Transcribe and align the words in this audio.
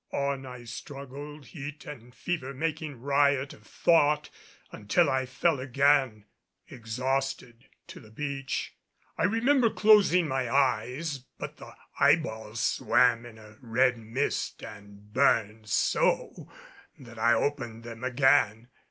On 0.13 0.47
I 0.47 0.63
struggled, 0.63 1.45
heat 1.45 1.85
and 1.85 2.11
fever 2.15 2.55
making 2.55 3.01
riot 3.01 3.53
of 3.53 3.61
thought, 3.67 4.31
until 4.71 5.07
I 5.11 5.27
fell 5.27 5.59
again 5.59 6.25
exhausted 6.67 7.65
to 7.85 7.99
the 7.99 8.09
beach. 8.09 8.73
I 9.15 9.25
remember 9.25 9.69
closing 9.69 10.27
my 10.27 10.49
eyes, 10.51 11.19
but 11.37 11.57
the 11.57 11.75
eyeballs 11.99 12.59
swam 12.61 13.27
in 13.27 13.37
a 13.37 13.59
red 13.61 13.99
mist 13.99 14.63
and 14.63 15.13
burned 15.13 15.69
so 15.69 16.49
that 16.97 17.19
I 17.19 17.35
opened 17.35 17.83
them 17.83 18.03
again. 18.03 18.69